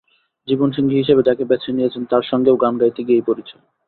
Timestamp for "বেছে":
1.45-1.69